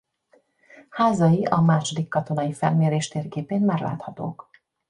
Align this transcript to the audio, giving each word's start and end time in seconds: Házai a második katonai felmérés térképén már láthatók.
Házai 0.89 1.45
a 1.45 1.61
második 1.61 2.07
katonai 2.07 2.53
felmérés 2.53 3.07
térképén 3.07 3.61
már 3.61 3.79
láthatók. 3.79 4.49